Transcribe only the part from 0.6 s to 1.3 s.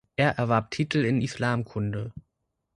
Titel in